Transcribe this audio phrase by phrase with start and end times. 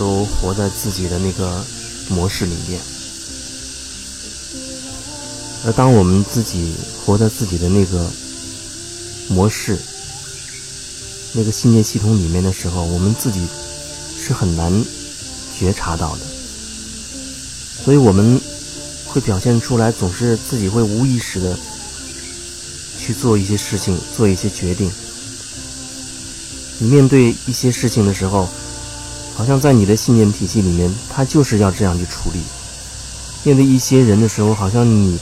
[0.00, 1.62] 都活在自己的那个
[2.08, 2.80] 模式里面，
[5.66, 6.72] 而当我们自己
[7.04, 8.10] 活在自己的那个
[9.28, 9.78] 模式、
[11.34, 13.46] 那个信念系统里面的时候，我们自己
[14.18, 14.72] 是很难
[15.54, 16.22] 觉察到的，
[17.84, 18.40] 所以我们
[19.04, 21.58] 会表现出来，总是自己会无意识的
[22.98, 24.90] 去做一些事情，做一些决定。
[26.78, 28.48] 你面对一些事情的时候。
[29.40, 32.40] 好像在你的信念体系里面，他就是要这样去处理。
[33.42, 35.18] 面对一些人的时候，好像你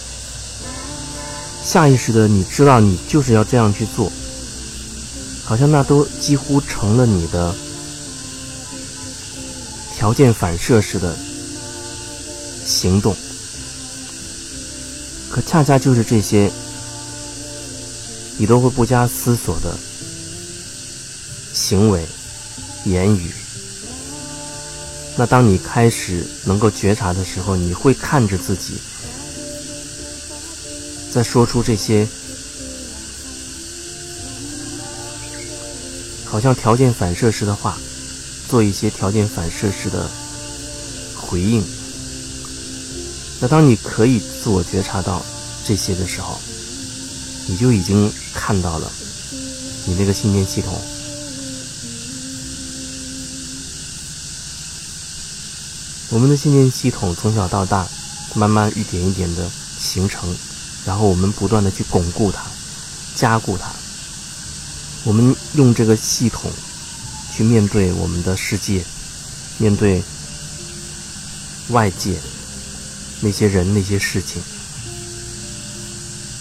[1.63, 4.11] 下意识的你知道你就是要这样去做，
[5.45, 7.55] 好像那都几乎成了你的
[9.95, 11.15] 条件反射式的
[12.67, 13.15] 行动。
[15.31, 16.51] 可恰恰就是这些，
[18.37, 19.79] 你都会不加思索的
[21.55, 22.05] 行为、
[22.85, 23.31] 言语。
[25.19, 28.75] 那当你开始能够觉察的时候，你会看着自己，
[31.11, 32.07] 在说出这些
[36.25, 37.77] 好像条件反射式的话，
[38.49, 40.09] 做一些条件反射式的
[41.17, 41.65] 回应。
[43.41, 45.21] 那当你可以自我觉察到
[45.65, 46.39] 这些的时候，
[47.49, 48.89] 你就已经看到了
[49.85, 50.81] 你那个信念系统。
[56.11, 57.87] 我们的信念系统从小到大，
[58.35, 60.35] 慢慢一点一点的形成，
[60.87, 62.43] 然后我们不断的去巩固它、
[63.15, 63.71] 加固它。
[65.05, 66.51] 我们用这个系统
[67.31, 68.83] 去面对我们的世界，
[69.59, 70.03] 面对
[71.69, 72.19] 外界
[73.21, 74.43] 那些人、那些事情，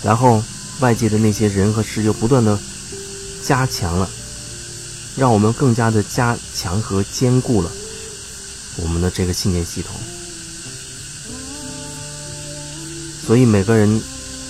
[0.01, 0.41] 然后
[0.79, 2.57] 外界的那些人和事又不断的
[3.44, 4.09] 加强了，
[5.17, 7.69] 让我们更加的加强和坚固了。
[8.79, 9.95] 我们的这个信念系统，
[13.25, 14.01] 所以每个人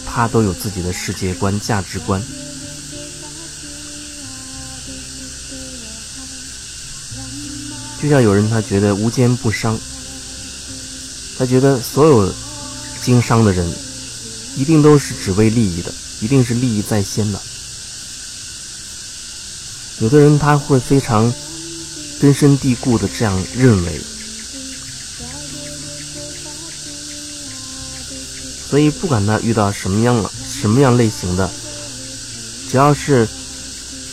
[0.05, 2.21] 他都有自己的世界观、价值观。
[8.01, 9.79] 就像有人他觉得无奸不商，
[11.37, 12.31] 他觉得所有
[13.01, 13.67] 经商的人
[14.55, 17.41] 一定都是只为利益的，一定是利益在先的。
[19.99, 21.33] 有的人他会非常
[22.19, 23.99] 根深蒂固的这样认为。
[28.69, 31.49] 所以，不管他遇到什么样了、什么样类型的，
[32.69, 33.25] 只要是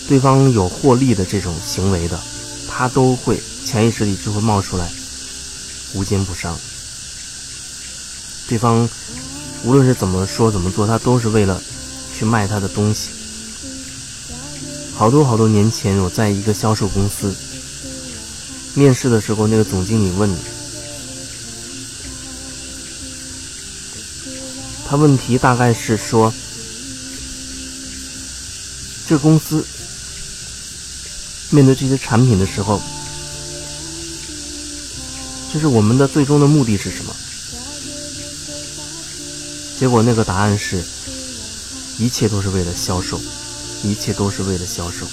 [0.09, 2.21] 对方有获利的这种行为的，
[2.69, 4.89] 他都会潜意识里就会冒出来
[5.95, 6.57] “无奸不商”。
[8.47, 8.89] 对方
[9.65, 11.61] 无论是怎么说、怎么做，他都是为了
[12.17, 13.09] 去卖他的东西。
[14.95, 17.35] 好多好多年前，我在一个销售公司
[18.75, 20.54] 面试的时候，那个总经理问。
[24.87, 26.33] 他问题大概是说，
[29.09, 29.65] 这公司
[31.51, 32.81] 面对这些产品的时候，
[35.53, 37.17] 就是我们的最终的目的是什么？
[39.77, 40.85] 结果那个答案是，
[41.99, 43.21] 一切都是为了销售，
[43.83, 45.07] 一切都是为了销售。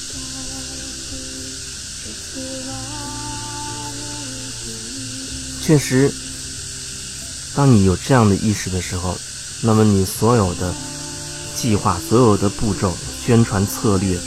[5.63, 6.13] 确实，
[7.55, 9.17] 当你有这样的意识的时候。
[9.63, 10.73] 那么你所有的
[11.55, 14.17] 计划、所有的步骤、宣传策略，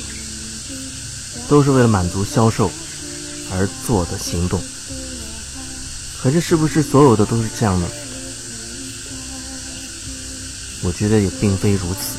[1.49, 2.71] 都是为了满足销售
[3.51, 4.63] 而做的行动。
[6.23, 7.89] 可是，是不是所有的都是这样呢？
[10.83, 12.17] 我觉得也并非如此。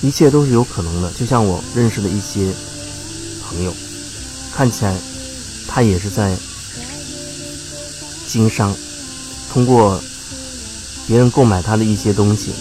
[0.00, 1.10] 一切都是有可能的。
[1.12, 2.50] 就像我认识的一些
[3.44, 3.74] 朋友，
[4.54, 4.96] 看起来
[5.68, 6.34] 他也是在。
[8.32, 8.74] 经商，
[9.52, 10.02] 通过
[11.06, 12.52] 别人购买他的一些东西，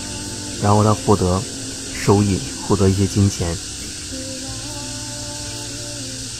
[0.61, 1.41] 然后他获得
[1.95, 2.37] 收益，
[2.67, 3.55] 获得一些金钱。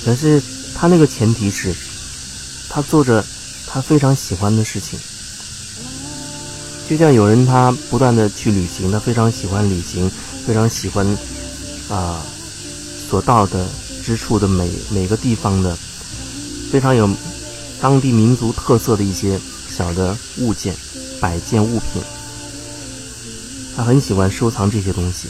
[0.03, 0.43] 可是
[0.75, 1.73] 他那个前提是，
[2.67, 3.23] 他做着
[3.65, 4.99] 他非常喜欢的事情。
[6.89, 10.11] 就像有人他不断的去旅行，他非常喜欢旅行，
[10.45, 11.07] 非常喜欢
[11.87, 12.21] 啊
[13.09, 13.65] 所到的
[14.03, 15.77] 之处的每每个地方的，
[16.69, 17.09] 非常有。
[17.81, 19.39] 当地民族特色的一些
[19.75, 20.75] 小的物件、
[21.19, 22.01] 摆件、物品，
[23.75, 25.27] 他很喜欢收藏这些东西。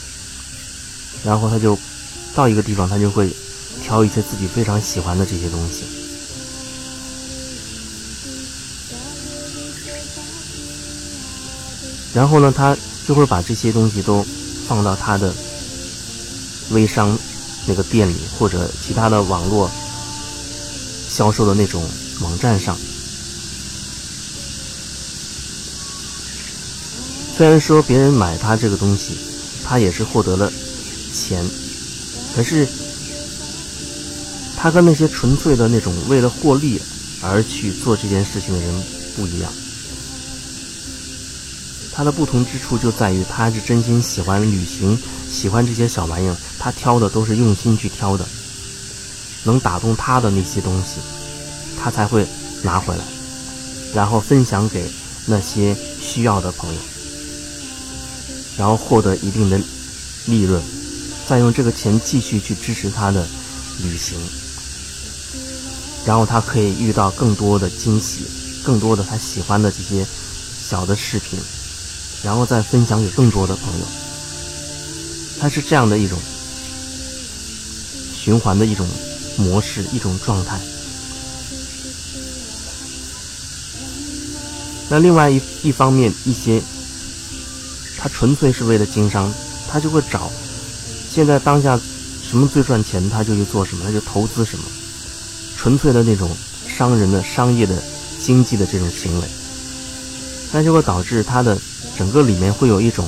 [1.24, 1.77] 然后他就
[2.36, 3.31] 到一个地方，他就会
[3.81, 5.86] 挑一些自己非常喜欢的这些东西。
[12.13, 12.75] 然后呢，他
[13.07, 14.25] 就会把这些东西都
[14.68, 15.33] 放到他的
[16.71, 17.18] 微商
[17.65, 19.71] 那个店里或者其他的网络
[21.07, 21.81] 销售的那种
[22.22, 22.78] 网站上。
[27.36, 29.18] 虽然说别人买他这个东西，
[29.64, 30.52] 他也是获得了
[31.12, 31.44] 钱，
[32.36, 32.68] 可是
[34.56, 36.80] 他跟那些纯粹的那种为了获利
[37.22, 38.84] 而去做这件事情的人
[39.16, 39.52] 不一样。
[41.94, 44.98] 他的不同之处就在于，他是真心喜欢旅行，
[45.30, 48.26] 喜欢这些小玩意儿，他挑的都是用心去挑的，
[49.44, 51.00] 能打动他的那些东西，
[51.81, 52.28] 他才会
[52.62, 53.04] 拿回来，
[53.94, 54.89] 然后分享给
[55.25, 56.80] 那些需要的朋友。
[58.57, 59.60] 然后获得一定的
[60.28, 60.62] 利润，
[61.28, 63.25] 再用这个钱继续去支持他的
[63.81, 64.19] 旅行，
[66.06, 68.25] 然后他可以遇到更多的惊喜，
[68.63, 70.06] 更多的他喜欢的这些
[70.69, 71.39] 小的视频，
[72.22, 73.86] 然后再分享给更多的朋友。
[75.39, 76.19] 他是这样的一种
[78.13, 78.88] 循环的一种
[79.38, 80.60] 模式，一种状态。
[84.92, 86.62] 那另外一一方面，一些。
[87.98, 89.32] 他纯粹是为了经商，
[89.70, 90.32] 他就会找
[91.08, 91.80] 现在当下
[92.28, 94.64] 什么最赚钱，他就去做什么，他就投资什么，
[95.56, 96.36] 纯粹的那种
[96.68, 97.76] 商人的商业的
[98.20, 99.28] 经济的这种行为，
[100.52, 101.56] 那就会导致他的
[101.96, 103.08] 整个里面会有一种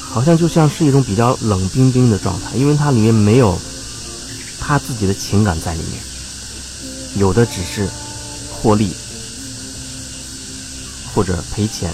[0.00, 3.60] 好像就像是一种比较冷冰冰的状态，因为它里面没有
[4.58, 6.00] 他自己的情感在里面，
[7.16, 7.86] 有的只是
[8.50, 8.94] 获利
[11.14, 11.92] 或者赔钱。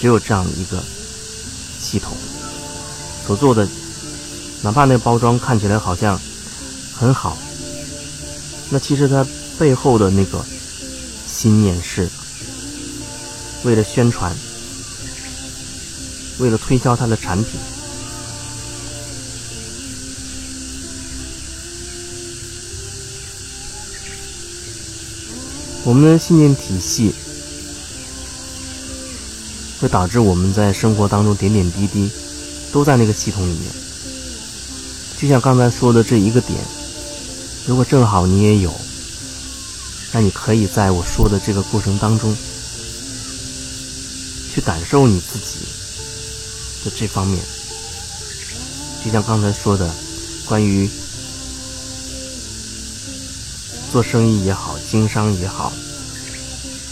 [0.00, 0.82] 只有这样一个
[1.80, 2.16] 系统
[3.24, 3.68] 所做的，
[4.60, 6.20] 哪怕那包装看起来好像
[6.92, 7.38] 很好，
[8.68, 9.24] 那其实它
[9.60, 10.44] 背后的那个
[11.28, 12.08] 心念是
[13.62, 14.34] 为了宣传，
[16.40, 17.60] 为了推销它的产品。
[25.84, 27.14] 我们的信念体系。
[29.82, 32.08] 会导致我们在生活当中点点滴滴
[32.70, 33.62] 都在那个系统里面。
[35.20, 36.56] 就像刚才说的这一个点，
[37.66, 38.72] 如果正好你也有，
[40.12, 42.32] 那你可以在我说的这个过程当中
[44.54, 45.66] 去感受你自己
[46.84, 47.42] 的这方面。
[49.04, 49.92] 就像刚才说的，
[50.46, 50.88] 关于
[53.90, 55.72] 做生意也好，经商也好，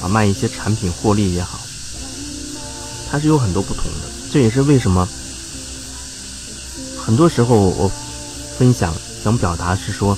[0.03, 1.60] 啊，卖一些产品获利也好。
[3.11, 5.09] 它是有很多不同的，这也是为什么
[6.97, 7.91] 很多时候我
[8.57, 10.17] 分享想表达是说，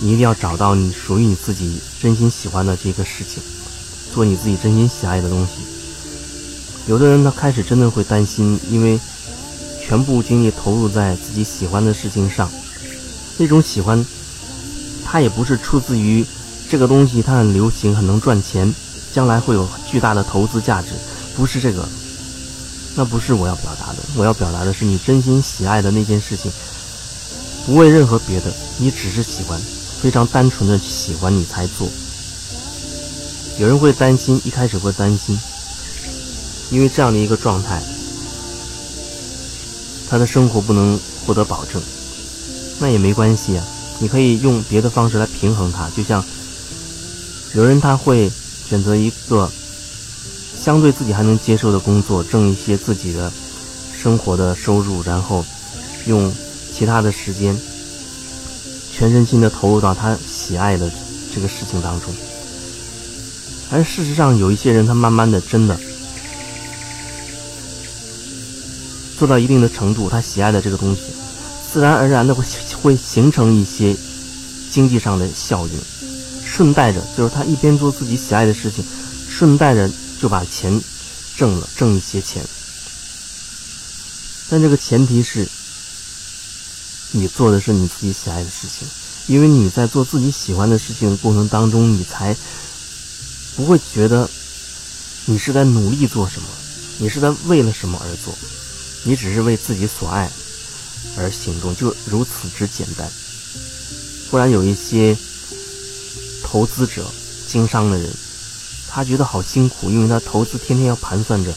[0.00, 3.40] 你一定要找到你属于你自己真心喜欢的这个事情，
[4.12, 5.52] 做你自己真心喜爱的东西。
[6.88, 8.98] 有的人他开始真的会担心，因为
[9.86, 12.50] 全部精力投入在自己喜欢的事情上，
[13.38, 14.04] 那种喜欢，
[15.04, 16.26] 它也不是出自于
[16.68, 18.74] 这个东西它很流行很能赚钱，
[19.12, 20.88] 将来会有巨大的投资价值，
[21.36, 21.88] 不是这个。
[22.96, 26.48] 那不是我要表达的，我要表达的是你真心喜爱的那件事情，
[27.66, 29.60] 不为任何别的，你只是喜欢，
[30.00, 31.88] 非常单纯的喜欢你才做。
[33.58, 35.36] 有人会担心，一开始会担心，
[36.70, 37.82] 因为这样的一个状态，
[40.08, 41.82] 他的生活不能获得保证，
[42.78, 43.64] 那也没关系啊，
[43.98, 46.24] 你可以用别的方式来平衡它，就像
[47.54, 48.30] 有人他会
[48.68, 49.50] 选择一个。
[50.64, 53.30] 相对自己还能接受的工作，挣一些自己的
[53.94, 55.44] 生活的收入，然后
[56.06, 56.32] 用
[56.74, 57.54] 其他的时间
[58.90, 60.90] 全身心的投入到他喜爱的
[61.34, 62.08] 这个事情当中。
[63.70, 65.78] 而事实上，有一些人他慢慢的真的
[69.18, 71.02] 做到一定的程度，他喜爱的这个东西，
[71.70, 72.42] 自然而然的会
[72.80, 73.94] 会形成一些
[74.70, 75.78] 经济上的效应，
[76.42, 78.82] 顺带着就是他一边做自己喜爱的事情，
[79.28, 79.90] 顺带着。
[80.20, 80.80] 就把钱
[81.36, 82.44] 挣了，挣一些钱，
[84.48, 85.46] 但这个前提是
[87.12, 88.88] 你做的是你自己喜爱的事情，
[89.26, 92.36] 因为你在做自己喜欢的事情的过程当中，你才
[93.56, 94.28] 不会觉得
[95.26, 96.48] 你是在努力做什么，
[96.98, 98.36] 你是在为了什么而做，
[99.02, 100.30] 你只是为自己所爱
[101.16, 103.10] 而行动，就如此之简单。
[104.30, 105.16] 不然有一些
[106.42, 107.10] 投资者、
[107.46, 108.10] 经商的人。
[108.94, 111.52] 他觉得好辛苦，因为他投资天天要盘算着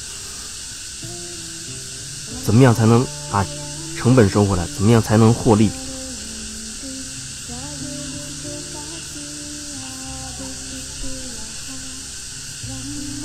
[2.44, 3.46] 怎么样才能把
[3.96, 5.70] 成本收回来，怎么样才能获利，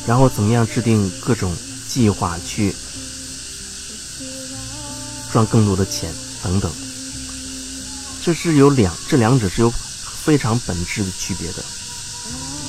[0.06, 1.56] 然后怎么样制定各种
[1.88, 2.74] 计划去
[5.32, 6.70] 赚更多的钱等等。
[8.22, 9.72] 这是有两，这两者是有
[10.22, 11.64] 非常本质的区别的。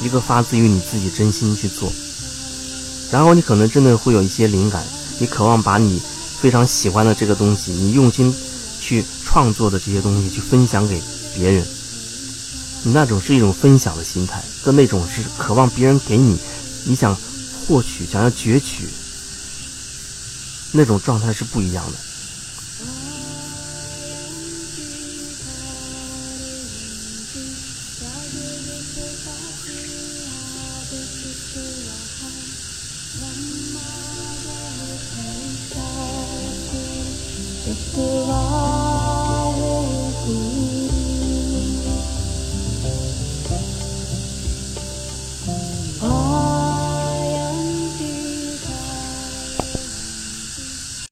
[0.04, 1.92] 一个发自于你自己真心去做，
[3.10, 4.84] 然后你可能真的会有一些灵感，
[5.18, 6.02] 你渴望把你
[6.42, 8.34] 非常喜欢的这个东西，你用心
[8.82, 11.02] 去创作的这些东西去分享给
[11.34, 11.66] 别人。
[12.84, 16.38] 你那种是一种分享的心态，跟那种是渴望别人给你，
[16.84, 17.16] 你想
[17.66, 18.90] 获取、想要攫取
[20.74, 21.98] 那种状态是不一样的。
[31.04, 32.30] 你不需要太
[33.20, 33.63] 冷。